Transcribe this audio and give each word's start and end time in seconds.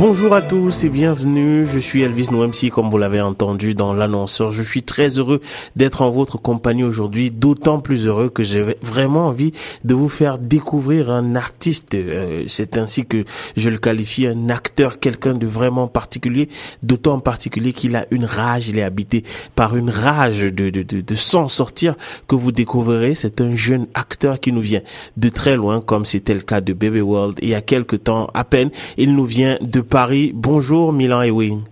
Bonjour 0.00 0.32
à 0.32 0.40
tous 0.40 0.84
et 0.84 0.88
bienvenue. 0.88 1.66
Je 1.66 1.78
suis 1.78 2.00
Elvis 2.00 2.28
Noemsi, 2.30 2.70
comme 2.70 2.88
vous 2.88 2.96
l'avez 2.96 3.20
entendu 3.20 3.74
dans 3.74 3.92
l'annonceur. 3.92 4.50
Je 4.50 4.62
suis 4.62 4.82
très 4.82 5.18
heureux 5.18 5.42
d'être 5.76 6.00
en 6.00 6.08
votre 6.08 6.40
compagnie 6.40 6.84
aujourd'hui, 6.84 7.30
d'autant 7.30 7.80
plus 7.80 8.06
heureux 8.06 8.30
que 8.30 8.42
j'ai 8.42 8.62
vraiment 8.80 9.26
envie 9.26 9.52
de 9.84 9.92
vous 9.94 10.08
faire 10.08 10.38
découvrir 10.38 11.10
un 11.10 11.34
artiste. 11.34 11.92
Euh, 11.92 12.44
c'est 12.48 12.78
ainsi 12.78 13.04
que 13.04 13.26
je 13.58 13.68
le 13.68 13.76
qualifie, 13.76 14.26
un 14.26 14.48
acteur, 14.48 15.00
quelqu'un 15.00 15.34
de 15.34 15.46
vraiment 15.46 15.86
particulier, 15.86 16.48
d'autant 16.82 17.20
particulier 17.20 17.74
qu'il 17.74 17.94
a 17.94 18.06
une 18.10 18.24
rage, 18.24 18.70
il 18.70 18.78
est 18.78 18.82
habité 18.82 19.22
par 19.54 19.76
une 19.76 19.90
rage 19.90 20.40
de, 20.40 20.70
de, 20.70 20.82
de, 20.82 21.02
de 21.02 21.14
s'en 21.14 21.48
sortir 21.48 21.94
que 22.26 22.36
vous 22.36 22.52
découvrirez. 22.52 23.14
C'est 23.14 23.42
un 23.42 23.54
jeune 23.54 23.86
acteur 23.92 24.40
qui 24.40 24.50
nous 24.50 24.62
vient 24.62 24.80
de 25.18 25.28
très 25.28 25.56
loin, 25.56 25.82
comme 25.82 26.06
c'était 26.06 26.32
le 26.32 26.40
cas 26.40 26.62
de 26.62 26.72
Baby 26.72 27.02
World 27.02 27.38
il 27.42 27.50
y 27.50 27.54
a 27.54 27.60
quelques 27.60 28.04
temps 28.04 28.30
à 28.32 28.44
peine. 28.44 28.70
Il 28.96 29.14
nous 29.14 29.26
vient 29.26 29.58
de 29.60 29.89
Paris. 29.90 30.30
Bonjour 30.32 30.92
Milan 30.92 31.22
Ewing. 31.22 31.62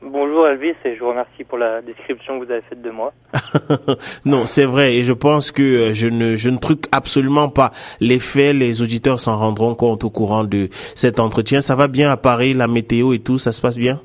Bonjour 0.00 0.46
Elvis 0.46 0.74
et 0.84 0.94
je 0.94 1.00
vous 1.00 1.08
remercie 1.08 1.42
pour 1.42 1.58
la 1.58 1.82
description 1.82 2.38
que 2.38 2.44
vous 2.44 2.52
avez 2.52 2.62
faite 2.62 2.80
de 2.80 2.90
moi. 2.90 3.12
non, 4.24 4.46
c'est 4.46 4.64
vrai 4.64 4.94
et 4.94 5.02
je 5.02 5.12
pense 5.12 5.50
que 5.50 5.62
euh, 5.62 5.92
je 5.92 6.06
ne 6.06 6.36
je 6.36 6.50
ne 6.50 6.58
truque 6.58 6.84
absolument 6.92 7.48
pas 7.48 7.72
les 8.00 8.20
faits. 8.20 8.54
Les 8.54 8.80
auditeurs 8.80 9.18
s'en 9.18 9.36
rendront 9.36 9.74
compte 9.74 10.04
au 10.04 10.10
courant 10.10 10.44
de 10.44 10.68
cet 10.94 11.18
entretien. 11.18 11.60
Ça 11.60 11.74
va 11.74 11.88
bien 11.88 12.12
à 12.12 12.16
Paris, 12.16 12.54
la 12.54 12.68
météo 12.68 13.12
et 13.12 13.18
tout, 13.18 13.38
ça 13.38 13.50
se 13.50 13.60
passe 13.60 13.76
bien? 13.76 14.00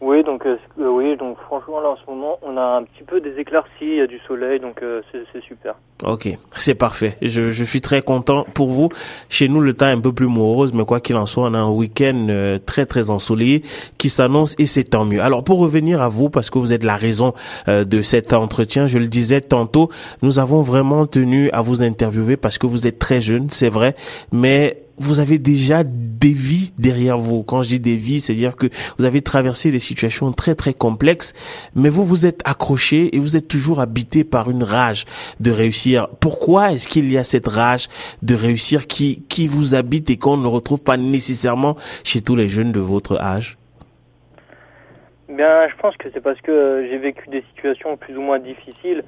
Oui, 0.00 0.24
donc 0.24 0.44
euh, 0.44 0.56
euh, 0.80 0.88
oui, 0.88 1.16
donc 1.16 1.38
franchement 1.46 1.57
là 1.76 1.90
en 1.90 1.96
ce 1.96 2.10
moment 2.10 2.38
on 2.42 2.56
a 2.56 2.78
un 2.78 2.84
petit 2.84 3.04
peu 3.04 3.20
des 3.20 3.38
éclaircies, 3.38 3.68
il 3.80 3.96
y 3.96 4.00
a 4.00 4.06
du 4.06 4.18
soleil, 4.26 4.60
donc 4.60 4.82
euh, 4.82 5.02
c'est 5.12 5.42
super. 5.42 5.74
Ok, 6.04 6.28
c'est 6.56 6.74
parfait. 6.74 7.16
Je, 7.20 7.50
je 7.50 7.64
suis 7.64 7.80
très 7.80 8.02
content 8.02 8.46
pour 8.54 8.68
vous. 8.68 8.88
Chez 9.28 9.48
nous, 9.48 9.60
le 9.60 9.74
temps 9.74 9.88
est 9.88 9.92
un 9.92 10.00
peu 10.00 10.12
plus 10.12 10.26
morose, 10.26 10.72
mais 10.72 10.84
quoi 10.84 11.00
qu'il 11.00 11.16
en 11.16 11.26
soit, 11.26 11.44
on 11.44 11.54
a 11.54 11.58
un 11.58 11.70
week-end 11.70 12.26
euh, 12.30 12.58
très 12.64 12.86
très 12.86 13.10
ensoleillé 13.10 13.62
qui 13.98 14.08
s'annonce 14.08 14.54
et 14.58 14.66
c'est 14.66 14.84
tant 14.84 15.04
mieux. 15.04 15.20
Alors 15.20 15.44
pour 15.44 15.58
revenir 15.58 16.00
à 16.00 16.08
vous, 16.08 16.30
parce 16.30 16.50
que 16.50 16.58
vous 16.58 16.72
êtes 16.72 16.84
la 16.84 16.96
raison 16.96 17.34
euh, 17.68 17.84
de 17.84 18.02
cet 18.02 18.32
entretien, 18.32 18.86
je 18.86 18.98
le 18.98 19.08
disais 19.08 19.40
tantôt, 19.40 19.90
nous 20.22 20.38
avons 20.38 20.62
vraiment 20.62 21.06
tenu 21.06 21.50
à 21.50 21.60
vous 21.60 21.82
interviewer 21.82 22.36
parce 22.36 22.58
que 22.58 22.66
vous 22.66 22.86
êtes 22.86 22.98
très 22.98 23.20
jeune, 23.20 23.48
c'est 23.50 23.70
vrai, 23.70 23.94
mais 24.32 24.84
vous 24.98 25.20
avez 25.20 25.38
déjà 25.38 25.84
des 25.84 26.32
vies 26.32 26.72
derrière 26.78 27.18
vous. 27.18 27.42
Quand 27.42 27.62
je 27.62 27.68
dis 27.68 27.80
des 27.80 27.96
vies, 27.96 28.20
c'est-à-dire 28.20 28.56
que 28.56 28.66
vous 28.98 29.04
avez 29.04 29.20
traversé 29.20 29.70
des 29.70 29.78
situations 29.78 30.32
très 30.32 30.54
très 30.54 30.74
complexes, 30.74 31.34
mais 31.74 31.88
vous 31.88 32.04
vous 32.04 32.26
êtes 32.26 32.40
accroché 32.44 33.14
et 33.14 33.18
vous 33.18 33.36
êtes 33.36 33.48
toujours 33.48 33.80
habité 33.80 34.24
par 34.24 34.50
une 34.50 34.62
rage 34.62 35.04
de 35.40 35.50
réussir. 35.50 36.08
Pourquoi 36.20 36.72
est-ce 36.72 36.88
qu'il 36.88 37.10
y 37.12 37.18
a 37.18 37.24
cette 37.24 37.48
rage 37.48 37.88
de 38.22 38.34
réussir 38.34 38.86
qui 38.86 39.24
qui 39.28 39.46
vous 39.46 39.74
habite 39.74 40.10
et 40.10 40.16
qu'on 40.16 40.36
ne 40.36 40.46
retrouve 40.46 40.82
pas 40.82 40.96
nécessairement 40.96 41.76
chez 42.04 42.20
tous 42.20 42.36
les 42.36 42.48
jeunes 42.48 42.72
de 42.72 42.80
votre 42.80 43.20
âge? 43.20 43.58
Bien, 45.28 45.68
je 45.68 45.76
pense 45.80 45.96
que 45.96 46.08
c'est 46.12 46.22
parce 46.22 46.40
que 46.40 46.50
euh, 46.50 46.88
j'ai 46.88 46.98
vécu 46.98 47.28
des 47.28 47.44
situations 47.54 47.96
plus 47.96 48.16
ou 48.16 48.22
moins 48.22 48.38
difficiles. 48.38 49.04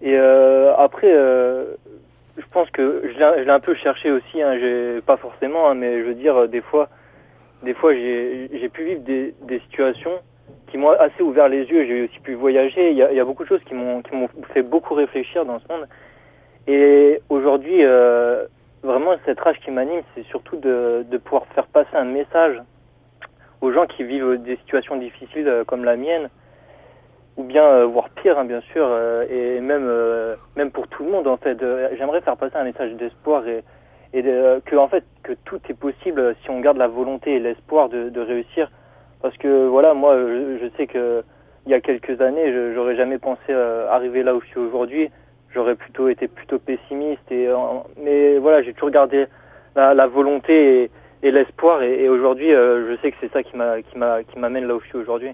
Et 0.00 0.16
euh, 0.16 0.74
après 0.76 1.10
euh, 1.12 1.74
je 2.38 2.46
pense 2.52 2.70
que 2.70 3.02
je 3.04 3.18
l'ai 3.18 3.50
un 3.50 3.60
peu 3.60 3.74
cherché 3.74 4.10
aussi, 4.10 4.42
hein, 4.42 4.56
pas 5.04 5.16
forcément, 5.16 5.68
hein, 5.68 5.74
mais 5.74 5.98
je 6.00 6.04
veux 6.04 6.14
dire 6.14 6.36
euh, 6.36 6.46
des 6.46 6.60
fois, 6.60 6.88
des 7.62 7.74
fois 7.74 7.92
j'ai 7.94 8.68
pu 8.72 8.84
vivre 8.84 9.00
des, 9.00 9.34
des 9.42 9.58
situations 9.60 10.20
qui 10.70 10.78
m'ont 10.78 10.90
assez 10.90 11.22
ouvert 11.22 11.48
les 11.48 11.64
yeux. 11.64 11.84
J'ai 11.86 12.04
aussi 12.04 12.18
pu 12.20 12.34
voyager. 12.34 12.90
Il 12.90 12.96
y 12.96 13.02
a, 13.02 13.10
il 13.10 13.16
y 13.16 13.20
a 13.20 13.24
beaucoup 13.24 13.42
de 13.44 13.48
choses 13.48 13.64
qui 13.64 13.74
m'ont 13.74 14.02
qui 14.02 14.14
m'ont 14.14 14.28
fait 14.52 14.62
beaucoup 14.62 14.94
réfléchir 14.94 15.44
dans 15.44 15.58
ce 15.58 15.64
monde. 15.72 15.88
Et 16.66 17.20
aujourd'hui, 17.28 17.84
euh, 17.84 18.44
vraiment 18.82 19.12
cette 19.24 19.40
rage 19.40 19.58
qui 19.60 19.70
m'anime, 19.70 20.02
c'est 20.14 20.24
surtout 20.26 20.56
de 20.56 21.04
de 21.10 21.16
pouvoir 21.18 21.46
faire 21.54 21.66
passer 21.66 21.94
un 21.96 22.04
message 22.04 22.60
aux 23.60 23.72
gens 23.72 23.86
qui 23.86 24.04
vivent 24.04 24.36
des 24.42 24.56
situations 24.56 24.96
difficiles 24.96 25.48
euh, 25.48 25.64
comme 25.64 25.84
la 25.84 25.96
mienne 25.96 26.28
ou 27.36 27.42
bien 27.44 27.64
euh, 27.64 27.86
voire 27.86 28.08
pire 28.10 28.38
hein, 28.38 28.44
bien 28.44 28.60
sûr 28.72 28.84
euh, 28.88 29.24
et 29.30 29.60
même 29.60 29.86
euh, 29.88 30.36
même 30.56 30.70
pour 30.70 30.86
tout 30.88 31.02
le 31.04 31.10
monde 31.10 31.26
en 31.26 31.36
fait 31.36 31.58
j'aimerais 31.96 32.20
faire 32.20 32.36
passer 32.36 32.56
un 32.56 32.64
message 32.64 32.92
d'espoir 32.94 33.46
et 33.48 33.64
et 34.12 34.22
de- 34.22 34.60
que 34.64 34.76
en 34.76 34.88
fait 34.88 35.04
que 35.24 35.32
tout 35.44 35.60
est 35.68 35.74
possible 35.74 36.34
si 36.42 36.50
on 36.50 36.60
garde 36.60 36.76
la 36.78 36.86
volonté 36.88 37.34
et 37.34 37.40
l'espoir 37.40 37.88
de, 37.88 38.08
de 38.10 38.20
réussir 38.20 38.70
parce 39.22 39.36
que 39.36 39.66
voilà 39.66 39.94
moi 39.94 40.16
je, 40.16 40.58
je 40.62 40.76
sais 40.76 40.86
que 40.86 41.22
il 41.66 41.72
y 41.72 41.74
a 41.74 41.80
quelques 41.80 42.20
années 42.20 42.74
j'aurais 42.74 42.96
jamais 42.96 43.18
pensé 43.18 43.50
euh, 43.50 43.90
arriver 43.90 44.22
là 44.22 44.34
où 44.34 44.40
je 44.40 44.46
suis 44.46 44.58
aujourd'hui. 44.58 45.10
J'aurais 45.54 45.76
plutôt 45.76 46.08
été 46.08 46.28
plutôt 46.28 46.58
pessimiste 46.58 47.30
et 47.30 47.48
mais 48.02 48.38
voilà 48.38 48.62
j'ai 48.62 48.74
toujours 48.74 48.90
gardé 48.90 49.26
la, 49.76 49.94
la 49.94 50.06
volonté 50.06 50.90
et, 51.22 51.30
l'espoir 51.30 51.82
et, 51.82 52.08
aujourd'hui 52.08 52.52
euh, 52.52 52.90
je 52.90 53.00
sais 53.00 53.10
que 53.10 53.16
c'est 53.20 53.32
ça 53.32 53.42
qui 53.42 53.56
m'amène 53.56 54.66
là 54.66 54.74
où 54.74 54.80
je 54.80 54.86
suis 54.88 54.98
aujourd'hui 54.98 55.32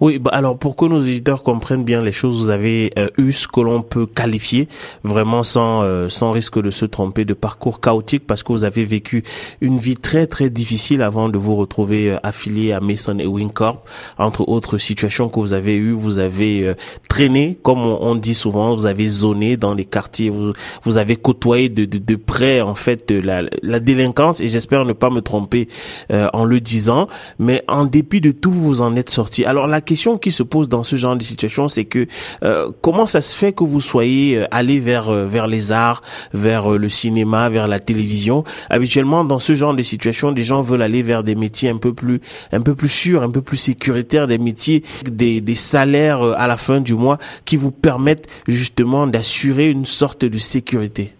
Oui, 0.00 0.18
bah 0.18 0.30
alors 0.34 0.58
pour 0.58 0.76
que 0.76 0.84
nos 0.84 1.00
éditeurs 1.00 1.42
comprennent 1.42 1.84
bien 1.84 2.02
les 2.02 2.12
choses, 2.12 2.38
vous 2.38 2.50
avez 2.50 2.92
euh, 2.98 3.08
eu 3.16 3.32
ce 3.32 3.48
que 3.48 3.60
l'on 3.60 3.82
peut 3.82 4.06
qualifier 4.06 4.68
vraiment 5.04 5.42
sans 5.42 5.82
euh, 5.82 6.08
sans 6.08 6.32
risque 6.32 6.60
de 6.60 6.70
se 6.70 6.84
tromper 6.84 7.24
de 7.24 7.34
parcours 7.34 7.80
chaotique 7.80 8.26
parce 8.26 8.42
que 8.42 8.52
vous 8.52 8.64
avez 8.64 8.84
vécu 8.84 9.22
une 9.60 9.78
vie 9.78 9.96
très 9.96 10.26
très 10.26 10.50
difficile 10.50 11.02
avant 11.02 11.28
de 11.28 11.38
vous 11.38 11.56
retrouver 11.56 12.10
euh, 12.10 12.18
affilié 12.22 12.72
à 12.72 12.80
Mason 12.80 13.18
et 13.18 13.26
Wincorp. 13.26 13.82
Entre 14.18 14.48
autres 14.48 14.78
situations 14.78 15.28
que 15.28 15.40
vous 15.40 15.52
avez 15.52 15.76
eues, 15.76 15.92
vous 15.92 16.18
avez 16.18 16.62
euh, 16.62 16.74
traîné, 17.08 17.58
comme 17.62 17.80
on, 17.80 18.14
dit 18.14 18.34
souvent, 18.34 18.74
vous 18.74 18.86
avez 18.86 19.08
zoné 19.08 19.56
dans 19.56 19.74
les 19.74 19.84
quartiers, 19.84 20.30
vous 20.30 20.52
vous 20.84 20.98
avez 20.98 21.16
côtoyé 21.16 21.68
de 21.68 21.84
de, 21.84 21.98
de 21.98 22.16
près 22.16 22.60
en 22.60 22.74
fait 22.74 23.10
la 23.10 23.42
la 23.62 23.80
délinquance 23.80 24.40
et 24.40 24.48
j'espère 24.48 24.84
ne 24.84 24.92
pas 24.92 25.10
me 25.10 25.20
tromper 25.20 25.68
euh, 26.10 26.28
en 26.32 26.44
le 26.44 26.60
disant, 26.60 27.08
mais 27.38 27.62
en 27.68 27.84
dépit 27.84 28.20
de 28.20 28.32
tout, 28.32 28.52
vous 28.52 28.80
en 28.80 28.96
êtes 28.96 29.10
sorti. 29.10 29.44
Alors 29.44 29.66
question 29.86 30.18
qui 30.18 30.30
se 30.30 30.42
pose 30.42 30.68
dans 30.68 30.84
ce 30.84 30.96
genre 30.96 31.16
de 31.16 31.22
situation, 31.22 31.68
c'est 31.68 31.86
que 31.86 32.06
euh, 32.42 32.70
comment 32.82 33.06
ça 33.06 33.20
se 33.20 33.34
fait 33.34 33.52
que 33.54 33.64
vous 33.64 33.80
soyez 33.80 34.38
euh, 34.38 34.44
allé 34.50 34.80
vers 34.80 35.08
euh, 35.08 35.26
vers 35.26 35.46
les 35.46 35.72
arts, 35.72 36.02
vers 36.34 36.64
euh, 36.72 36.76
le 36.76 36.90
cinéma, 36.90 37.48
vers 37.48 37.68
la 37.68 37.80
télévision? 37.80 38.44
Habituellement, 38.68 39.24
dans 39.24 39.38
ce 39.38 39.54
genre 39.54 39.74
de 39.74 39.82
situation, 39.82 40.32
des 40.32 40.44
gens 40.44 40.60
veulent 40.60 40.82
aller 40.82 41.02
vers 41.02 41.22
des 41.22 41.34
métiers 41.34 41.70
un 41.70 41.78
peu 41.78 41.94
plus 41.94 42.20
un 42.52 42.60
peu 42.60 42.74
plus 42.74 42.92
sûrs, 43.02 43.22
un 43.22 43.30
peu 43.30 43.42
plus 43.42 43.56
sécuritaires, 43.56 44.26
des 44.26 44.38
métiers 44.38 44.82
des 45.04 45.40
des 45.40 45.54
salaires 45.54 46.22
à 46.22 46.46
la 46.46 46.58
fin 46.58 46.80
du 46.80 46.94
mois 46.94 47.18
qui 47.46 47.56
vous 47.56 47.70
permettent 47.70 48.28
justement 48.46 49.06
d'assurer 49.06 49.70
une 49.70 49.86
sorte 49.86 50.24
de 50.24 50.38
sécurité. 50.38 51.14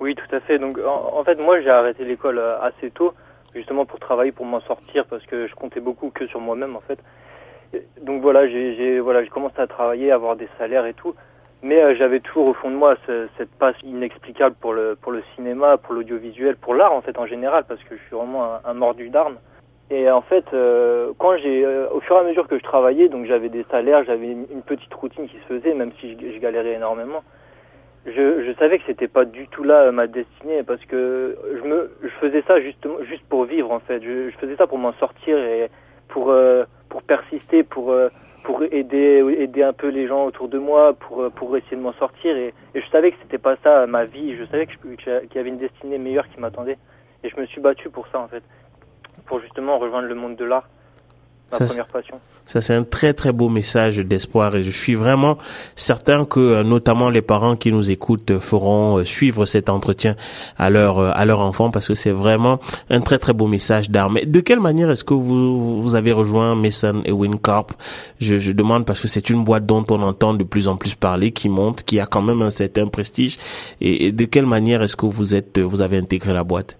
Oui, 0.00 0.16
tout 0.16 0.34
à 0.34 0.40
fait. 0.40 0.58
Donc, 0.58 0.78
en, 0.78 1.20
en 1.20 1.22
fait, 1.24 1.38
moi, 1.38 1.60
j'ai 1.62 1.70
arrêté 1.70 2.04
l'école 2.04 2.40
assez 2.60 2.90
tôt, 2.90 3.14
justement 3.54 3.84
pour 3.86 4.00
travailler, 4.00 4.32
pour 4.32 4.46
m'en 4.46 4.60
sortir, 4.62 5.04
parce 5.06 5.24
que 5.26 5.46
je 5.46 5.54
comptais 5.54 5.78
beaucoup 5.78 6.10
que 6.10 6.26
sur 6.26 6.40
moi-même, 6.40 6.74
en 6.74 6.82
fait. 6.88 6.98
Donc 8.02 8.20
voilà, 8.20 8.48
j'ai 8.48 9.00
voilà, 9.00 9.24
commencé 9.26 9.58
à 9.58 9.66
travailler, 9.66 10.10
à 10.10 10.16
avoir 10.16 10.36
des 10.36 10.48
salaires 10.58 10.86
et 10.86 10.94
tout, 10.94 11.14
mais 11.62 11.82
euh, 11.82 11.94
j'avais 11.96 12.20
toujours 12.20 12.48
au 12.48 12.54
fond 12.54 12.70
de 12.70 12.76
moi 12.76 12.96
ce- 13.06 13.28
cette 13.38 13.50
passe 13.52 13.76
inexplicable 13.82 14.56
pour 14.60 14.72
le 14.72 14.96
pour 15.00 15.12
le 15.12 15.22
cinéma, 15.34 15.78
pour 15.78 15.94
l'audiovisuel, 15.94 16.56
pour 16.56 16.74
l'art 16.74 16.92
en 16.92 17.00
fait 17.00 17.18
en 17.18 17.26
général, 17.26 17.64
parce 17.66 17.82
que 17.84 17.96
je 17.96 18.02
suis 18.02 18.16
vraiment 18.16 18.58
un, 18.64 18.74
mordu 18.74 19.08
d'armes. 19.08 19.36
Et 19.90 20.10
en 20.10 20.22
fait, 20.22 20.44
euh, 20.54 21.12
quand 21.18 21.36
j'ai, 21.36 21.64
euh, 21.64 21.86
au 21.92 22.00
fur 22.00 22.16
et 22.16 22.20
à 22.20 22.22
mesure 22.24 22.48
que 22.48 22.58
je 22.58 22.62
travaillais, 22.62 23.08
donc 23.08 23.26
j'avais 23.26 23.50
des 23.50 23.64
salaires, 23.70 24.04
j'avais 24.04 24.26
une, 24.28 24.62
petite 24.62 24.92
routine 24.94 25.28
qui 25.28 25.36
se 25.36 25.54
faisait, 25.54 25.74
même 25.74 25.92
si 26.00 26.16
je, 26.18 26.38
galérais 26.38 26.74
énormément. 26.74 27.22
Je, 28.06 28.42
je 28.42 28.52
savais 28.58 28.78
que 28.78 28.84
c'était 28.86 29.08
pas 29.08 29.24
du 29.24 29.48
tout 29.48 29.62
là 29.62 29.92
ma 29.92 30.06
destinée 30.08 30.62
parce 30.64 30.84
que 30.86 31.36
je 31.54 31.68
me 31.68 31.92
je 32.02 32.08
faisais 32.20 32.42
ça 32.48 32.60
justement 32.60 33.02
juste 33.02 33.24
pour 33.28 33.44
vivre 33.44 33.70
en 33.70 33.80
fait. 33.80 34.02
Je, 34.02 34.30
je 34.30 34.36
faisais 34.38 34.56
ça 34.56 34.66
pour 34.66 34.78
m'en 34.78 34.92
sortir 34.94 35.38
et 35.38 35.70
pour 36.08 36.32
pour 36.92 37.02
persister 37.02 37.62
pour 37.62 37.90
euh, 37.90 38.10
pour 38.44 38.62
aider 38.64 39.24
aider 39.38 39.62
un 39.62 39.72
peu 39.72 39.88
les 39.88 40.06
gens 40.06 40.26
autour 40.26 40.48
de 40.48 40.58
moi 40.58 40.92
pour 40.92 41.22
euh, 41.22 41.56
essayer 41.56 41.78
de 41.78 41.82
m'en 41.82 41.94
sortir. 41.94 42.36
Et, 42.36 42.52
je 42.74 42.86
savais 42.90 43.12
que 43.12 43.16
c'était 43.22 43.38
pas 43.38 43.56
ça 43.64 43.86
ma 43.86 44.04
vie. 44.04 44.36
Je 44.36 44.44
savais 44.44 44.66
que 44.66 44.76
qu'il 44.96 45.36
y 45.36 45.38
avait 45.38 45.48
une 45.48 45.56
destinée 45.56 45.96
meilleure 45.96 46.28
qui 46.28 46.38
m'attendait. 46.38 46.76
Et 47.24 47.30
je 47.30 47.40
me 47.40 47.46
suis 47.46 47.62
battu 47.62 47.88
pour 47.88 48.06
ça 48.08 48.20
en 48.20 48.28
fait. 48.28 48.42
Pour 49.24 49.40
justement 49.40 49.78
rejoindre 49.78 50.06
le 50.06 50.14
monde 50.14 50.36
de 50.36 50.44
l'art 50.44 50.68
ma 51.52 51.58
Ça, 51.58 51.66
première 51.66 51.86
passion 51.86 52.16
Ça, 52.44 52.60
c'est 52.60 52.74
un 52.74 52.82
très, 52.82 53.14
très 53.14 53.32
beau 53.32 53.48
message 53.48 53.98
d'espoir 53.98 54.56
et 54.56 54.62
je 54.62 54.70
suis 54.70 54.94
vraiment 54.94 55.38
certain 55.76 56.24
que 56.24 56.40
euh, 56.40 56.62
notamment 56.64 57.08
les 57.10 57.22
parents 57.22 57.56
qui 57.56 57.70
nous 57.70 57.90
écoutent 57.90 58.38
feront 58.38 58.98
euh, 58.98 59.04
suivre 59.04 59.46
cet 59.46 59.68
entretien 59.68 60.16
à 60.58 60.70
leur, 60.70 60.98
euh, 60.98 61.10
à 61.14 61.24
leur 61.24 61.40
enfant 61.40 61.70
parce 61.70 61.86
que 61.88 61.94
c'est 61.94 62.10
vraiment 62.10 62.58
un 62.90 63.00
très, 63.00 63.18
très 63.18 63.32
beau 63.32 63.46
message 63.46 63.90
d'art. 63.90 64.10
Mais 64.10 64.26
de 64.26 64.40
quelle 64.40 64.60
manière 64.60 64.90
est-ce 64.90 65.04
que 65.04 65.14
vous, 65.14 65.82
vous 65.82 65.94
avez 65.94 66.12
rejoint 66.12 66.54
Mason 66.54 67.02
et 67.04 67.12
Wincorp? 67.12 67.68
Je, 68.20 68.38
je 68.38 68.52
demande 68.52 68.84
parce 68.84 69.00
que 69.00 69.08
c'est 69.08 69.30
une 69.30 69.44
boîte 69.44 69.66
dont 69.66 69.84
on 69.90 70.02
entend 70.02 70.34
de 70.34 70.44
plus 70.44 70.68
en 70.68 70.76
plus 70.76 70.94
parler, 70.94 71.32
qui 71.32 71.48
monte, 71.48 71.84
qui 71.84 72.00
a 72.00 72.06
quand 72.06 72.22
même 72.22 72.42
un 72.42 72.50
certain 72.50 72.86
prestige. 72.88 73.38
Et, 73.80 74.06
et 74.06 74.12
de 74.12 74.24
quelle 74.24 74.46
manière 74.46 74.82
est-ce 74.82 74.96
que 74.96 75.06
vous 75.06 75.34
êtes, 75.34 75.60
vous 75.60 75.80
avez 75.80 75.98
intégré 75.98 76.32
la 76.32 76.44
boîte? 76.44 76.78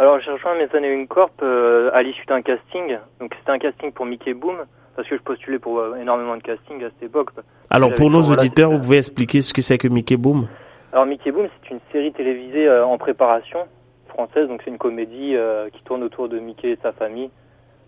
Alors 0.00 0.20
j'ai 0.20 0.30
rejoint 0.30 0.54
Maison 0.54 0.82
et 0.82 1.06
Corp 1.08 1.32
euh, 1.42 1.90
à 1.92 2.02
l'issue 2.02 2.24
d'un 2.26 2.40
casting. 2.40 2.98
Donc 3.20 3.34
c'était 3.36 3.50
un 3.50 3.58
casting 3.58 3.90
pour 3.90 4.06
Mickey 4.06 4.32
Boom 4.32 4.58
parce 4.94 5.08
que 5.08 5.16
je 5.16 5.22
postulais 5.22 5.58
pour 5.58 5.96
énormément 5.96 6.36
de 6.36 6.42
casting 6.42 6.82
à 6.84 6.90
cette 6.90 7.02
époque. 7.02 7.30
Alors 7.70 7.92
pour 7.92 8.08
nos 8.08 8.22
auditeurs, 8.22 8.70
vous 8.70 8.78
pouvez 8.78 8.98
expliquer 8.98 9.40
ce 9.40 9.52
que 9.52 9.60
c'est 9.62 9.76
que 9.76 9.88
Mickey 9.88 10.16
Boom? 10.16 10.46
Alors 10.92 11.06
Mickey 11.06 11.32
Boom, 11.32 11.48
c'est 11.62 11.70
une 11.70 11.80
série 11.92 12.12
télévisée 12.12 12.70
en 12.70 12.96
préparation 12.96 13.60
française, 14.08 14.48
donc 14.48 14.62
c'est 14.64 14.70
une 14.70 14.78
comédie 14.78 15.36
qui 15.72 15.82
tourne 15.82 16.02
autour 16.02 16.28
de 16.28 16.38
Mickey 16.38 16.70
et 16.70 16.78
sa 16.82 16.92
famille. 16.92 17.30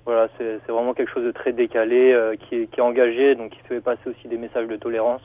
Voilà, 0.04 0.28
c'est 0.38 0.60
vraiment 0.68 0.94
quelque 0.94 1.12
chose 1.12 1.24
de 1.24 1.32
très 1.32 1.52
décalé, 1.52 2.16
qui, 2.40 2.56
est, 2.56 2.66
qui 2.66 2.78
est 2.78 2.82
engagé, 2.82 3.34
donc 3.34 3.50
qui 3.50 3.60
fait 3.68 3.80
passer 3.80 4.08
aussi 4.08 4.28
des 4.28 4.38
messages 4.38 4.68
de 4.68 4.76
tolérance. 4.76 5.22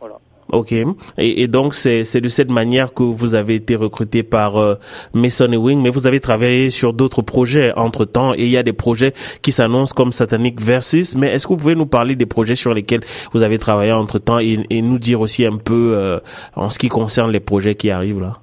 Voilà. 0.00 0.16
Ok. 0.52 0.74
Et, 1.18 1.46
donc 1.46 1.74
c'est 1.74 2.20
de 2.20 2.28
cette 2.28 2.50
manière 2.50 2.92
que 2.92 3.02
vous 3.02 3.34
avez 3.34 3.54
été 3.54 3.76
recruté 3.76 4.22
par 4.22 4.56
euh, 4.56 4.74
Mason 5.14 5.50
et 5.52 5.56
Wing, 5.56 5.80
mais 5.80 5.90
vous 5.90 6.06
avez 6.06 6.20
travaillé 6.20 6.70
sur 6.70 6.92
d'autres 6.92 7.22
projets 7.22 7.72
entre 7.76 8.04
temps 8.04 8.34
et 8.34 8.42
il 8.42 8.50
y 8.50 8.56
a 8.56 8.62
des 8.62 8.72
projets 8.72 9.12
qui 9.42 9.52
s'annoncent 9.52 9.94
comme 9.94 10.12
Satanic 10.12 10.60
Versus. 10.60 11.16
Mais 11.16 11.28
est-ce 11.28 11.46
que 11.46 11.52
vous 11.52 11.58
pouvez 11.58 11.74
nous 11.74 11.86
parler 11.86 12.16
des 12.16 12.26
projets 12.26 12.56
sur 12.56 12.74
lesquels 12.74 13.02
vous 13.32 13.42
avez 13.42 13.58
travaillé 13.58 13.92
entre 13.92 14.18
temps 14.18 14.38
et, 14.38 14.58
nous 14.82 14.98
dire 14.98 15.20
aussi 15.20 15.44
un 15.44 15.56
peu 15.56 15.92
euh, 15.94 16.18
en 16.56 16.70
ce 16.70 16.78
qui 16.78 16.88
concerne 16.88 17.30
les 17.30 17.40
projets 17.40 17.74
qui 17.74 17.90
arrivent 17.90 18.20
là? 18.20 18.38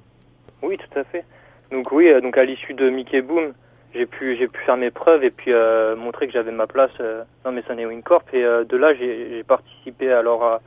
Oui, 0.62 0.78
tout 0.78 0.98
à 0.98 1.04
fait. 1.04 1.24
Donc 1.70 1.92
oui, 1.92 2.08
euh, 2.08 2.20
donc 2.20 2.38
à 2.38 2.44
l'issue 2.44 2.74
de 2.74 2.88
Mickey 2.88 3.20
Boom, 3.20 3.52
j'ai 3.94 4.06
pu 4.06 4.36
j'ai 4.38 4.48
pu 4.48 4.60
faire 4.64 4.76
mes 4.76 4.90
preuves 4.90 5.24
et 5.24 5.30
puis 5.30 5.50
montrer 5.96 6.26
que 6.26 6.32
j'avais 6.32 6.52
ma 6.52 6.66
place 6.66 6.90
dans 7.42 7.52
Mason 7.52 7.76
et 7.78 7.86
Wing 7.86 8.02
Corp 8.02 8.22
et 8.32 8.42
de 8.42 8.76
là 8.76 8.94
j'ai 8.94 9.42
participé 9.44 10.12
alors 10.12 10.44
à 10.44 10.60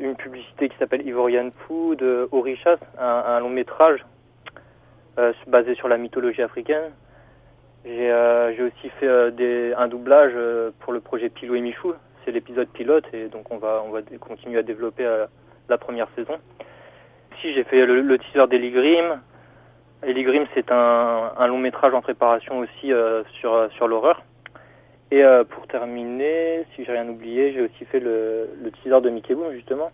une 0.00 0.16
publicité 0.16 0.68
qui 0.68 0.76
s'appelle 0.78 1.06
Ivorian 1.06 1.50
Food, 1.66 2.02
euh, 2.02 2.26
Orichas, 2.32 2.78
un, 2.98 3.38
long 3.40 3.50
métrage 3.50 4.04
euh, 5.18 5.32
basé 5.46 5.74
sur 5.74 5.88
la 5.88 5.98
mythologie 5.98 6.42
africaine. 6.42 6.92
J'ai 7.84 8.10
euh, 8.10 8.66
aussi 8.66 8.90
fait 8.98 9.74
un 9.76 9.88
doublage 9.88 10.32
pour 10.80 10.92
le 10.92 11.00
projet 11.00 11.28
Pilou 11.28 11.54
et 11.54 11.60
Michou. 11.60 11.94
C'est 12.24 12.30
l'épisode 12.30 12.68
pilote 12.68 13.04
et 13.12 13.28
donc 13.28 13.50
on 13.50 13.56
va, 13.56 13.82
on 13.86 13.90
va 13.90 14.00
continuer 14.18 14.58
à 14.58 14.62
développer 14.62 15.08
la 15.68 15.78
première 15.78 16.08
saison. 16.14 16.34
Si 17.40 17.54
j'ai 17.54 17.64
fait 17.64 17.86
le, 17.86 18.18
teaser 18.18 18.46
d'Ellie 18.48 18.70
Grimm. 18.70 19.20
Ellie 20.02 20.24
Grimm, 20.24 20.46
c'est 20.54 20.70
un, 20.70 21.32
un, 21.38 21.46
long 21.46 21.58
métrage 21.58 21.94
en 21.94 22.02
préparation 22.02 22.58
aussi 22.58 22.92
sur 23.40 23.88
l'horreur. 23.88 24.22
Et 25.10 25.24
euh, 25.24 25.44
pour 25.44 25.66
terminer, 25.66 26.64
si 26.74 26.84
j'ai 26.84 26.92
rien 26.92 27.08
oublié, 27.08 27.52
j'ai 27.52 27.62
aussi 27.62 27.84
fait 27.90 28.00
le, 28.00 28.48
le 28.62 28.70
teaser 28.70 29.00
de 29.00 29.10
Mickey 29.10 29.34
Boom 29.34 29.52
justement. 29.52 29.88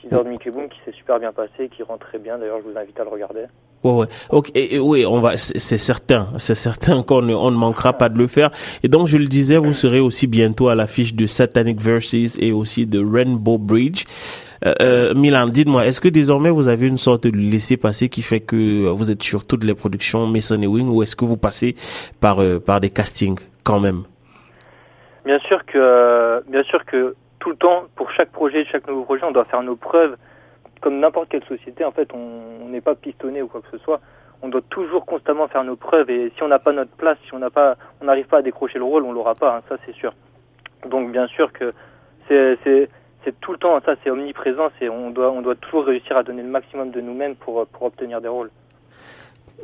Teaser 0.00 0.24
de 0.24 0.28
Mickey 0.30 0.50
Boom 0.50 0.68
qui 0.68 0.78
s'est 0.84 0.96
super 0.96 1.18
bien 1.18 1.32
passé, 1.32 1.68
qui 1.68 1.82
rend 1.82 1.98
très 1.98 2.18
bien. 2.18 2.38
D'ailleurs, 2.38 2.60
je 2.64 2.70
vous 2.70 2.78
invite 2.78 2.98
à 2.98 3.04
le 3.04 3.10
regarder. 3.10 3.44
Ouais, 3.84 3.92
ouais. 3.92 4.06
Ok, 4.30 4.50
et, 4.54 4.78
oui, 4.78 5.04
on 5.06 5.20
va, 5.20 5.36
c'est 5.36 5.78
certain, 5.78 6.28
c'est 6.38 6.54
certain 6.54 7.02
qu'on 7.02 7.22
ne, 7.22 7.34
on 7.34 7.50
ne 7.50 7.56
manquera 7.56 7.92
pas 7.92 8.08
de 8.08 8.18
le 8.18 8.26
faire. 8.26 8.50
Et 8.82 8.88
donc, 8.88 9.06
je 9.06 9.18
le 9.18 9.26
disais, 9.26 9.56
vous 9.56 9.72
serez 9.72 10.00
aussi 10.00 10.26
bientôt 10.26 10.68
à 10.68 10.74
l'affiche 10.74 11.14
de 11.14 11.26
Satanic 11.26 11.80
Verses 11.80 12.36
et 12.40 12.52
aussi 12.52 12.86
de 12.86 13.04
Rainbow 13.04 13.58
Bridge. 13.58 14.04
Euh, 14.66 14.74
euh, 14.82 15.14
Milan, 15.14 15.46
dites-moi, 15.46 15.86
est-ce 15.86 16.00
que 16.00 16.08
désormais 16.08 16.50
vous 16.50 16.66
avez 16.68 16.88
une 16.88 16.98
sorte 16.98 17.24
de 17.24 17.30
laisser-passer 17.30 18.08
qui 18.08 18.22
fait 18.22 18.40
que 18.40 18.88
vous 18.88 19.10
êtes 19.10 19.22
sur 19.22 19.46
toutes 19.46 19.62
les 19.62 19.74
productions 19.74 20.26
Mason 20.26 20.60
et 20.60 20.66
Wing 20.66 20.88
ou 20.88 21.02
est-ce 21.02 21.14
que 21.14 21.24
vous 21.24 21.36
passez 21.36 21.76
par, 22.18 22.40
euh, 22.40 22.58
par 22.58 22.80
des 22.80 22.90
castings 22.90 23.38
quand 23.62 23.78
même? 23.78 24.02
Bien 25.28 25.40
sûr 25.40 25.66
que, 25.66 26.42
bien 26.48 26.62
sûr 26.62 26.86
que 26.86 27.14
tout 27.38 27.50
le 27.50 27.56
temps, 27.56 27.84
pour 27.96 28.10
chaque 28.12 28.30
projet, 28.30 28.64
chaque 28.64 28.88
nouveau 28.88 29.04
projet, 29.04 29.24
on 29.24 29.30
doit 29.30 29.44
faire 29.44 29.62
nos 29.62 29.76
preuves. 29.76 30.16
Comme 30.80 31.00
n'importe 31.00 31.28
quelle 31.28 31.44
société, 31.44 31.84
en 31.84 31.92
fait, 31.92 32.08
on 32.14 32.66
n'est 32.70 32.80
pas 32.80 32.94
pistonné 32.94 33.42
ou 33.42 33.46
quoi 33.46 33.60
que 33.60 33.68
ce 33.70 33.76
soit. 33.84 34.00
On 34.40 34.48
doit 34.48 34.62
toujours 34.70 35.04
constamment 35.04 35.46
faire 35.46 35.64
nos 35.64 35.76
preuves 35.76 36.08
et 36.08 36.32
si 36.34 36.42
on 36.42 36.48
n'a 36.48 36.58
pas 36.58 36.72
notre 36.72 36.92
place, 36.92 37.18
si 37.26 37.34
on 37.34 37.40
n'a 37.40 37.50
pas, 37.50 37.76
on 38.00 38.06
n'arrive 38.06 38.24
pas 38.24 38.38
à 38.38 38.42
décrocher 38.42 38.78
le 38.78 38.84
rôle, 38.84 39.04
on 39.04 39.12
l'aura 39.12 39.34
pas. 39.34 39.58
Hein, 39.58 39.62
ça, 39.68 39.76
c'est 39.84 39.94
sûr. 39.94 40.14
Donc, 40.88 41.12
bien 41.12 41.26
sûr 41.26 41.52
que 41.52 41.72
c'est, 42.26 42.58
tout 43.42 43.52
le 43.52 43.58
temps. 43.58 43.78
Ça, 43.84 43.96
c'est 44.02 44.08
omniprésent. 44.08 44.70
C'est, 44.78 44.88
on 44.88 45.10
doit, 45.10 45.30
on 45.30 45.42
doit 45.42 45.56
toujours 45.56 45.84
réussir 45.84 46.16
à 46.16 46.22
donner 46.22 46.40
le 46.40 46.48
maximum 46.48 46.90
de 46.90 47.02
nous-mêmes 47.02 47.36
pour 47.36 47.66
obtenir 47.82 48.22
des 48.22 48.28
rôles. 48.28 48.50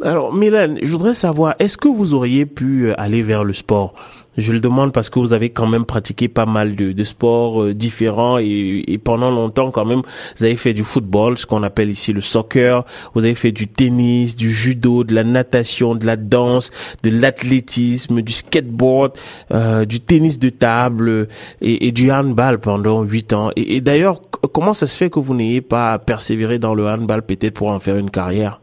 Alors, 0.02 0.34
Mylène, 0.34 0.78
je 0.82 0.90
voudrais 0.90 1.14
savoir, 1.14 1.54
est-ce 1.60 1.78
que 1.78 1.86
vous 1.86 2.14
auriez 2.14 2.46
pu 2.46 2.92
aller 2.94 3.22
vers 3.22 3.44
le 3.44 3.52
sport? 3.52 3.94
Je 4.36 4.52
le 4.52 4.58
demande 4.58 4.92
parce 4.92 5.08
que 5.08 5.20
vous 5.20 5.32
avez 5.32 5.50
quand 5.50 5.68
même 5.68 5.84
pratiqué 5.84 6.26
pas 6.26 6.46
mal 6.46 6.74
de, 6.74 6.90
de 6.90 7.04
sports 7.04 7.62
euh, 7.62 7.74
différents 7.74 8.38
et, 8.38 8.82
et, 8.88 8.98
pendant 8.98 9.30
longtemps 9.30 9.70
quand 9.70 9.84
même, 9.84 10.02
vous 10.36 10.44
avez 10.44 10.56
fait 10.56 10.74
du 10.74 10.82
football, 10.82 11.38
ce 11.38 11.46
qu'on 11.46 11.62
appelle 11.62 11.88
ici 11.88 12.12
le 12.12 12.20
soccer, 12.20 12.84
vous 13.14 13.24
avez 13.24 13.36
fait 13.36 13.52
du 13.52 13.68
tennis, 13.68 14.34
du 14.34 14.50
judo, 14.50 15.04
de 15.04 15.14
la 15.14 15.22
natation, 15.22 15.94
de 15.94 16.04
la 16.04 16.16
danse, 16.16 16.72
de 17.04 17.10
l'athlétisme, 17.10 18.22
du 18.22 18.32
skateboard, 18.32 19.12
euh, 19.52 19.84
du 19.84 20.00
tennis 20.00 20.40
de 20.40 20.48
table 20.48 21.28
et, 21.60 21.86
et, 21.86 21.92
du 21.92 22.10
handball 22.10 22.58
pendant 22.58 23.02
huit 23.02 23.32
ans. 23.32 23.50
Et, 23.54 23.76
et 23.76 23.80
d'ailleurs, 23.80 24.20
comment 24.52 24.74
ça 24.74 24.88
se 24.88 24.96
fait 24.96 25.10
que 25.10 25.20
vous 25.20 25.34
n'ayez 25.34 25.60
pas 25.60 25.96
persévéré 26.00 26.58
dans 26.58 26.74
le 26.74 26.88
handball 26.88 27.22
peut-être 27.22 27.54
pour 27.54 27.70
en 27.70 27.78
faire 27.78 27.96
une 27.96 28.10
carrière? 28.10 28.60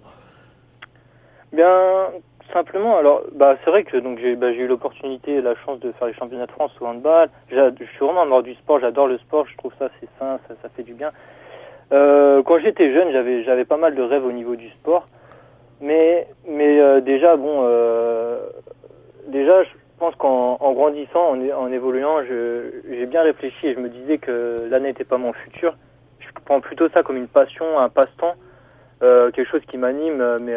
Bien, 1.52 2.12
Simplement, 2.54 2.98
alors, 2.98 3.24
bah, 3.34 3.56
c'est 3.64 3.70
vrai 3.70 3.84
que 3.84 3.96
donc 3.98 4.20
j'ai 4.20 4.36
bah, 4.36 4.52
eu 4.52 4.68
l'opportunité 4.68 5.36
et 5.36 5.42
la 5.42 5.56
chance 5.56 5.80
de 5.80 5.92
faire 5.94 6.08
les 6.08 6.14
championnats 6.14 6.48
de 6.48 6.52
France 6.52 6.72
au 6.82 6.86
handball. 6.86 7.30
Je 7.50 7.72
suis 7.78 8.06
vraiment 8.06 8.26
mort 8.26 8.44
du 8.44 8.56
sport, 8.56 8.80
j'adore 8.80 9.08
le 9.08 9.18
sport, 9.20 9.48
je 9.48 9.56
trouve 9.58 9.72
ça 9.80 9.90
c'est 10.00 10.10
sain, 10.20 10.38
ça, 10.48 10.56
ça, 10.62 10.70
fait 10.76 10.84
du 10.84 10.94
bien. 10.94 11.12
Euh, 11.94 12.44
quand 12.44 12.60
j'étais 12.60 12.94
jeune, 12.94 13.12
j'avais 13.12 13.44
j'avais 13.44 13.64
pas 13.64 13.78
mal 13.78 13.96
de 13.96 14.02
rêves 14.02 14.26
au 14.26 14.34
niveau 14.34 14.56
du 14.58 14.70
sport, 14.72 15.08
mais 15.80 16.28
mais 16.46 16.82
euh, 16.82 17.00
déjà 17.00 17.38
bon, 17.38 17.62
euh, 17.64 18.40
déjà 19.28 19.64
je 19.64 19.70
pense 19.98 20.16
qu'en 20.16 20.58
en 20.60 20.74
grandissant, 20.74 21.30
en, 21.30 21.50
en 21.58 21.72
évoluant, 21.72 22.22
j'ai 22.24 23.06
bien 23.06 23.22
réfléchi 23.22 23.68
et 23.68 23.74
je 23.76 23.80
me 23.80 23.88
disais 23.88 24.18
que 24.18 24.68
là 24.70 24.80
n'était 24.80 25.06
pas 25.06 25.18
mon 25.18 25.32
futur. 25.32 25.76
Je 26.20 26.28
prends 26.44 26.60
plutôt 26.60 26.90
ça 26.90 27.02
comme 27.02 27.18
une 27.18 27.28
passion, 27.28 27.80
un 27.80 27.88
passe-temps, 27.88 28.36
euh, 29.04 29.32
quelque 29.32 29.50
chose 29.50 29.64
qui 29.70 29.78
m'anime, 29.78 30.40
mais 30.40 30.56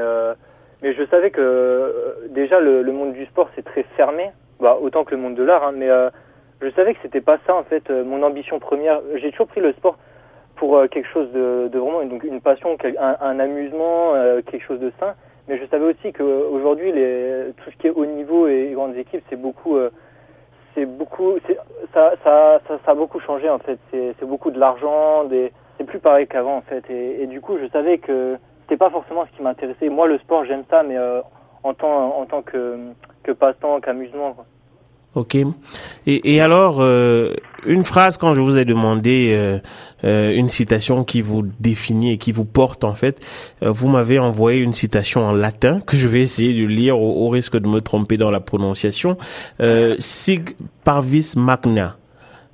mais 0.85 0.93
je 0.93 1.03
savais 1.07 1.31
que 1.31 1.41
euh, 1.41 2.29
déjà 2.29 2.61
le, 2.61 2.83
le, 2.83 2.93
monde 2.93 3.15
du 3.15 3.25
sport 3.25 3.49
c'est 3.57 3.65
très 3.65 3.85
fermé, 3.97 4.31
bah, 4.61 4.77
autant 4.79 5.05
que 5.05 5.15
le 5.15 5.21
monde 5.21 5.35
de 5.35 5.43
l'art, 5.43 5.65
hein, 5.65 5.73
mais 5.75 5.89
euh, 5.89 6.11
je 6.61 6.69
savais 6.73 6.93
que 6.93 7.01
c'était 7.01 7.23
pas 7.23 7.39
ça 7.47 7.57
en 7.57 7.65
fait 7.65 7.89
euh, 7.89 8.05
mon 8.05 8.23
ambition 8.23 8.59
première. 8.59 9.01
J'ai 9.15 9.31
toujours 9.31 9.47
pris 9.47 9.63
le 9.63 9.73
sport 9.73 9.97
pour 10.57 10.79
quelque 10.91 11.09
chose 11.09 11.33
de, 11.33 11.69
de, 11.69 11.79
vraiment 11.79 12.05
donc 12.05 12.23
une 12.23 12.43
passion, 12.43 12.77
un, 12.85 13.17
un 13.19 13.41
amusement, 13.41 14.13
quelque 14.47 14.65
chose 14.65 14.79
de 14.79 14.93
sain. 15.01 15.15
Mais 15.49 15.59
je 15.59 15.67
savais 15.67 15.85
aussi 15.85 16.13
qu'aujourd'hui, 16.13 16.93
tout 16.93 17.71
ce 17.73 17.77
qui 17.77 17.89
est 17.89 17.91
haut 17.91 18.07
niveau 18.07 18.47
et 18.47 18.71
grandes 18.73 18.97
équipes, 18.97 19.25
c'est 19.29 19.41
beaucoup, 19.41 19.77
c'est 20.75 20.87
beaucoup, 20.87 21.39
ça, 21.93 22.13
ça, 22.23 22.61
ça, 22.69 22.79
ça, 22.85 22.93
a 22.93 22.95
beaucoup 22.95 23.19
changé 23.19 23.51
en 23.51 23.59
fait. 23.59 23.81
C'est 23.91 24.25
beaucoup 24.25 24.53
de 24.53 24.61
l'argent, 24.61 25.29
c'est 25.77 25.85
plus 25.85 25.99
pareil 25.99 26.29
qu'avant 26.29 26.59
en 26.59 26.63
fait. 26.63 26.89
Et, 26.89 27.25
et, 27.25 27.27
du 27.27 27.41
coup, 27.41 27.59
je 27.61 27.67
savais 27.71 27.99
que 27.99 28.39
c'était 28.65 28.77
pas 28.77 28.91
forcément 28.91 29.27
ce 29.31 29.37
qui 29.37 29.43
m'intéressait. 29.43 29.89
Moi, 29.89 30.09
le 30.09 30.19
sport, 30.19 30.45
j'aime 30.45 30.65
ça, 30.71 30.83
mais 30.83 30.97
euh, 30.97 31.21
en 31.63 31.75
tant 31.75 32.19
en 32.19 32.27
tant 32.27 32.43
que 32.43 32.79
que 33.23 33.33
passe-temps, 33.33 33.81
qu'amusement. 33.81 34.37
Ok. 35.15 35.37
Et, 36.07 36.35
et 36.35 36.41
alors, 36.41 36.79
euh, 36.81 37.35
une 37.65 37.85
phrase 37.85 38.17
quand 38.17 38.35
je 38.35 38.41
vous 38.41 38.59
ai 38.59 38.65
demandé 38.65 39.33
euh, 39.33 39.59
euh 40.03 40.35
une 40.35 40.49
citation 40.49 41.05
qui 41.05 41.23
vous 41.23 41.43
définit 41.61 42.13
et 42.13 42.19
qui 42.19 42.33
vous 42.33 42.45
porte 42.45 42.83
en 42.83 42.95
fait, 42.95 43.25
euh, 43.63 43.71
vous 43.71 43.89
m'avez 43.89 44.19
envoyé 44.19 44.61
une 44.61 44.75
citation 44.75 45.25
en 45.25 45.33
latin 45.33 45.81
que 45.87 45.97
je 45.97 46.09
vais 46.09 46.21
essayer 46.21 46.53
de 46.53 46.67
lire 46.67 46.99
au, 46.99 47.27
au 47.27 47.29
risque 47.29 47.57
de 47.57 47.69
me 47.69 47.81
tromper 47.81 48.17
dans 48.17 48.31
la 48.31 48.41
prononciation. 48.41 49.17
Sig 49.99 50.57
parvis 50.83 51.35
magna. 51.37 51.97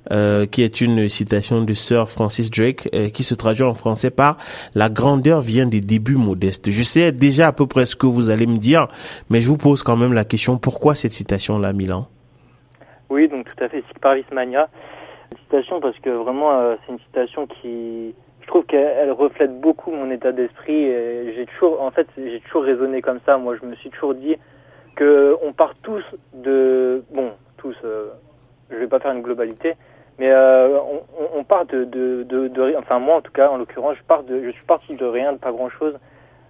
Euh, 0.09 0.47
qui 0.47 0.63
est 0.63 0.81
une 0.81 1.07
citation 1.09 1.61
de 1.63 1.73
Sir 1.75 2.09
Francis 2.09 2.49
Drake, 2.49 2.89
euh, 2.95 3.09
qui 3.09 3.23
se 3.23 3.35
traduit 3.35 3.63
en 3.63 3.75
français 3.75 4.09
par 4.09 4.37
La 4.73 4.89
grandeur 4.89 5.41
vient 5.41 5.67
des 5.67 5.79
débuts 5.79 6.15
modestes. 6.15 6.71
Je 6.71 6.81
sais 6.81 7.11
déjà 7.11 7.47
à 7.47 7.51
peu 7.51 7.67
près 7.67 7.85
ce 7.85 7.95
que 7.95 8.07
vous 8.07 8.31
allez 8.31 8.47
me 8.47 8.57
dire, 8.57 8.87
mais 9.29 9.41
je 9.41 9.47
vous 9.47 9.57
pose 9.57 9.83
quand 9.83 9.95
même 9.95 10.13
la 10.13 10.25
question, 10.25 10.57
pourquoi 10.57 10.95
cette 10.95 11.13
citation-là, 11.13 11.71
Milan? 11.73 12.07
Oui, 13.11 13.27
donc 13.27 13.45
tout 13.45 13.63
à 13.63 13.69
fait, 13.69 13.83
Sic 13.87 13.99
Parvis 13.99 14.25
Mania. 14.33 14.69
Citation 15.43 15.79
parce 15.79 15.99
que 15.99 16.09
vraiment, 16.09 16.51
euh, 16.51 16.75
c'est 16.85 16.93
une 16.93 16.99
citation 16.99 17.45
qui... 17.45 18.15
Je 18.41 18.47
trouve 18.47 18.65
qu'elle 18.65 19.11
reflète 19.11 19.61
beaucoup 19.61 19.91
mon 19.91 20.09
état 20.09 20.31
d'esprit. 20.31 20.87
J'ai 21.35 21.45
toujours, 21.45 21.79
en 21.79 21.91
fait, 21.91 22.07
j'ai 22.17 22.41
toujours 22.47 22.63
raisonné 22.63 23.03
comme 23.03 23.19
ça. 23.23 23.37
Moi, 23.37 23.55
je 23.61 23.67
me 23.67 23.75
suis 23.75 23.91
toujours 23.91 24.15
dit 24.15 24.35
que 24.95 25.37
on 25.43 25.53
part 25.53 25.75
tous 25.83 26.03
de, 26.33 27.03
bon, 27.13 27.31
tous, 27.57 27.75
je 28.71 28.75
vais 28.75 28.87
pas 28.87 28.99
faire 28.99 29.11
une 29.11 29.21
globalité, 29.21 29.75
mais 30.21 30.29
euh, 30.29 30.77
on, 31.35 31.43
part 31.43 31.65
de, 31.65 31.83
de, 31.83 32.21
de, 32.23 32.75
enfin 32.77 32.99
moi 32.99 33.15
en 33.15 33.21
tout 33.21 33.31
cas, 33.31 33.49
en 33.49 33.57
l'occurrence, 33.57 33.97
je 33.97 34.03
pars 34.03 34.21
de, 34.21 34.43
je 34.43 34.51
suis 34.51 34.65
parti 34.65 34.93
de 34.93 35.03
rien, 35.03 35.33
de 35.33 35.39
pas 35.39 35.51
grand 35.51 35.69
chose. 35.71 35.97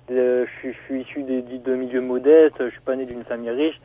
je, 0.09 0.45
suis, 0.59 0.73
je 0.73 0.77
suis 0.79 1.01
issu 1.03 1.23
de, 1.23 1.39
de 1.39 1.75
milieux 1.75 2.01
modestes, 2.01 2.57
je 2.59 2.69
suis 2.69 2.81
pas 2.81 2.97
né 2.97 3.05
d'une 3.05 3.23
famille 3.23 3.49
riche, 3.49 3.79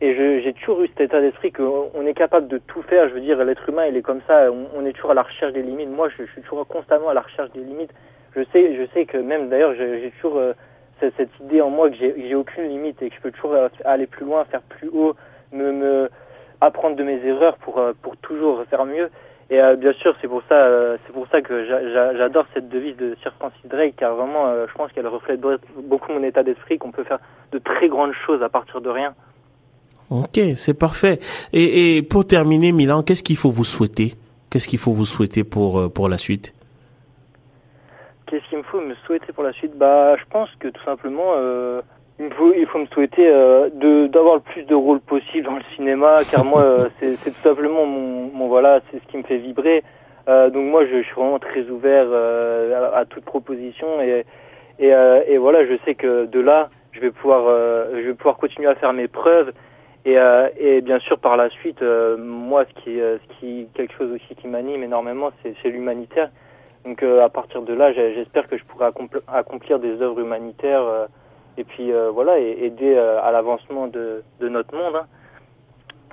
et 0.00 0.14
j'ai 0.14 0.52
toujours 0.52 0.82
eu 0.82 0.86
cet 0.86 1.00
état 1.00 1.20
d'esprit 1.20 1.50
qu'on 1.50 2.06
est 2.06 2.14
capable 2.14 2.46
de 2.46 2.58
tout 2.58 2.82
faire. 2.82 3.08
Je 3.08 3.14
veux 3.14 3.20
dire, 3.20 3.44
l'être 3.44 3.68
humain, 3.68 3.86
il 3.86 3.96
est 3.96 4.02
comme 4.02 4.20
ça. 4.28 4.46
On, 4.76 4.86
est 4.86 4.92
toujours 4.92 5.10
à 5.10 5.14
la 5.14 5.22
recherche 5.22 5.52
des 5.54 5.62
limites. 5.62 5.90
Moi, 5.90 6.08
je, 6.16 6.22
suis 6.22 6.42
toujours 6.42 6.68
constamment 6.68 7.08
à 7.08 7.14
la 7.14 7.22
recherche 7.22 7.50
des 7.50 7.62
limites. 7.62 7.92
Je 8.36 8.42
sais, 8.52 8.76
je 8.76 8.86
sais 8.94 9.06
que 9.06 9.16
même 9.16 9.48
d'ailleurs, 9.48 9.74
j'ai 9.74 10.12
toujours 10.20 10.38
euh, 10.38 10.52
cette, 11.00 11.30
idée 11.40 11.60
en 11.60 11.70
moi 11.70 11.90
que 11.90 11.96
j'ai 11.96 12.34
aucune 12.36 12.68
limite 12.68 13.02
et 13.02 13.10
que 13.10 13.16
je 13.16 13.20
peux 13.20 13.32
toujours 13.32 13.54
euh, 13.54 13.68
aller 13.84 14.06
plus 14.06 14.24
loin, 14.24 14.44
faire 14.44 14.62
plus 14.62 14.88
haut, 14.88 15.16
me, 15.50 15.72
me 15.72 16.10
apprendre 16.60 16.94
de 16.94 17.02
mes 17.02 17.24
erreurs 17.26 17.56
pour 17.56 17.82
pour 18.02 18.16
toujours 18.18 18.62
faire 18.70 18.84
mieux. 18.84 19.10
Et 19.50 19.60
bien 19.76 19.92
sûr, 19.94 20.14
c'est 20.20 20.28
pour 20.28 20.42
ça, 20.48 20.96
c'est 21.04 21.12
pour 21.12 21.26
ça 21.28 21.42
que 21.42 21.66
j'adore 21.66 22.46
cette 22.54 22.68
devise 22.68 22.96
de 22.96 23.16
Sir 23.22 23.32
Francis 23.38 23.60
Drake, 23.66 23.94
car 23.96 24.14
vraiment, 24.14 24.46
je 24.66 24.72
pense 24.72 24.90
qu'elle 24.92 25.06
reflète 25.06 25.40
beaucoup 25.40 26.12
mon 26.12 26.22
état 26.22 26.42
d'esprit, 26.42 26.78
qu'on 26.78 26.90
peut 26.90 27.04
faire 27.04 27.18
de 27.52 27.58
très 27.58 27.88
grandes 27.88 28.14
choses 28.24 28.42
à 28.42 28.48
partir 28.48 28.80
de 28.80 28.88
rien. 28.88 29.14
Ok, 30.10 30.40
c'est 30.56 30.78
parfait. 30.78 31.18
Et, 31.52 31.96
et, 31.96 32.02
pour 32.02 32.26
terminer, 32.26 32.72
Milan, 32.72 33.02
qu'est-ce 33.02 33.22
qu'il 33.22 33.36
faut 33.36 33.50
vous 33.50 33.64
souhaiter? 33.64 34.14
Qu'est-ce 34.50 34.68
qu'il 34.68 34.78
faut 34.78 34.92
vous 34.92 35.04
souhaiter 35.04 35.44
pour 35.44 35.92
pour 35.92 36.08
la 36.08 36.16
suite? 36.16 36.54
Qu'est-ce 38.32 38.48
qu'il 38.48 38.56
me 38.56 38.62
faut 38.62 38.80
me 38.80 38.94
souhaiter 39.06 39.30
pour 39.34 39.44
la 39.44 39.52
suite? 39.52 39.76
Bah, 39.76 40.16
je 40.16 40.24
pense 40.30 40.48
que 40.58 40.68
tout 40.68 40.82
simplement, 40.86 41.34
euh, 41.36 41.82
il, 42.18 42.32
faut, 42.32 42.52
il 42.52 42.66
faut 42.66 42.78
me 42.78 42.86
souhaiter 42.86 43.26
euh, 43.28 43.68
de 43.74 44.06
d'avoir 44.06 44.36
le 44.36 44.40
plus 44.40 44.64
de 44.64 44.74
rôles 44.74 45.00
possible 45.00 45.46
dans 45.46 45.56
le 45.56 45.62
cinéma, 45.76 46.18
car 46.30 46.44
moi, 46.44 46.62
euh, 46.62 46.88
c'est 47.00 47.16
tout 47.24 47.42
simplement 47.42 47.86
mon, 47.86 48.30
mon 48.32 48.48
voilà, 48.48 48.80
c'est 48.90 48.98
ce 49.02 49.06
qui 49.08 49.16
me 49.16 49.22
fait 49.22 49.38
vibrer. 49.38 49.82
Euh, 50.28 50.50
donc 50.50 50.66
moi, 50.66 50.84
je, 50.86 50.98
je, 50.98 51.02
suis 51.02 51.14
vraiment 51.14 51.38
très 51.38 51.62
ouvert 51.68 52.06
à, 52.12 52.96
à, 52.98 53.04
toute 53.04 53.24
proposition 53.24 54.00
et 54.00 54.24
et, 54.78 54.88
et, 55.28 55.38
voilà, 55.38 55.64
je 55.66 55.74
sais 55.84 55.94
que 55.94 56.24
de 56.24 56.40
là, 56.40 56.70
je 56.92 57.00
vais 57.00 57.10
pouvoir 57.10 57.44
je 57.92 58.00
vais 58.00 58.14
pouvoir 58.14 58.36
continuer 58.36 58.68
à 58.68 58.74
faire 58.74 58.92
mes 58.92 59.06
preuves. 59.06 59.52
Et, 60.04 60.16
et 60.58 60.80
bien 60.80 60.98
sûr, 60.98 61.18
par 61.18 61.36
la 61.36 61.50
suite, 61.50 61.82
moi, 62.18 62.64
ce 62.64 62.82
qui, 62.82 62.96
ce 62.96 63.38
qui, 63.38 63.68
quelque 63.74 63.94
chose 63.94 64.10
aussi 64.10 64.34
qui 64.34 64.48
m'anime 64.48 64.82
énormément, 64.82 65.30
c'est 65.42 65.68
l'humanitaire. 65.68 66.30
Donc 66.84 67.02
à 67.02 67.28
partir 67.28 67.62
de 67.62 67.74
là, 67.74 67.92
j'espère 67.92 68.48
que 68.48 68.56
je 68.56 68.64
pourrai 68.64 68.90
accomplir 69.28 69.78
des 69.78 70.02
œuvres 70.02 70.18
humanitaires 70.20 71.06
et 71.56 71.64
puis 71.64 71.92
voilà, 72.12 72.38
et 72.38 72.64
aider 72.64 72.96
à 72.96 73.30
l'avancement 73.30 73.86
de, 73.86 74.22
de, 74.40 74.48
notre 74.48 74.74
monde, 74.74 74.96
hein, 74.96 75.06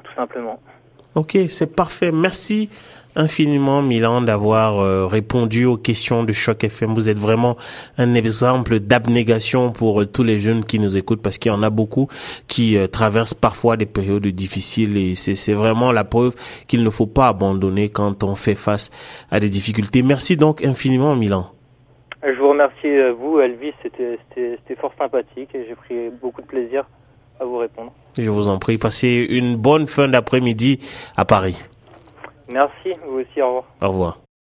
tout 0.04 0.14
simplement. 0.16 0.60
Ok, 1.16 1.38
c'est 1.48 1.76
parfait. 1.76 2.12
Merci 2.12 2.70
infiniment, 3.16 3.82
Milan, 3.82 4.22
d'avoir 4.22 4.80
euh, 4.80 5.06
répondu 5.06 5.66
aux 5.66 5.78
questions 5.78 6.24
de 6.24 6.32
Choc 6.34 6.64
FM. 6.64 6.94
Vous 6.94 7.10
êtes 7.10 7.20
vraiment 7.20 7.58
un 7.98 8.14
exemple 8.14 8.80
d'abnégation 8.80 9.72
pour 9.72 10.02
euh, 10.02 10.06
tous 10.06 10.24
les 10.24 10.40
jeunes 10.40 10.64
qui 10.64 10.80
nous 10.80 10.98
écoutent 10.98 11.22
parce 11.22 11.38
qu'il 11.38 11.52
y 11.52 11.56
en 11.56 11.64
a 11.64 11.70
beaucoup 11.70 12.08
qui 12.48 12.78
euh, 12.78 12.88
traversent 12.88 13.34
parfois 13.34 13.78
des 13.78 13.86
périodes 13.86 14.28
difficiles 14.28 14.98
et 14.98 15.16
c'est 15.16 15.54
vraiment 15.54 15.92
la 15.92 16.04
preuve 16.04 16.36
qu'il 16.68 16.84
ne 16.84 16.90
faut 16.90 17.08
pas 17.08 17.28
abandonner 17.28 17.90
quand 17.90 18.24
on 18.24 18.36
fait 18.36 18.56
face 18.56 18.90
à 19.32 19.40
des 19.40 19.50
difficultés. 19.50 20.02
Merci 20.02 20.38
donc 20.38 20.64
infiniment, 20.64 21.16
Milan. 21.16 21.52
Je 22.24 22.38
vous 22.40 22.50
remercie, 22.50 22.88
vous, 23.18 23.40
Elvis. 23.40 23.74
C'était 23.82 24.76
fort 24.80 24.94
sympathique 24.98 25.54
et 25.56 25.66
j'ai 25.68 25.76
pris 25.76 26.10
beaucoup 26.22 26.42
de 26.42 26.48
plaisir 26.48 26.86
à 27.40 27.46
vous 27.46 27.58
répondre. 27.58 27.92
Je 28.18 28.30
vous 28.30 28.48
en 28.48 28.60
prie. 28.60 28.78
Passez 28.78 29.26
une 29.30 29.56
bonne 29.56 29.88
fin 29.88 30.08
d'après-midi 30.08 30.80
à 31.16 31.26
Paris. 31.26 31.62
Merci, 32.52 32.94
vous 33.08 33.20
aussi, 33.20 33.42
au 33.42 33.48
revoir. 33.48 33.64
Au 33.82 33.88
revoir. 33.88 34.20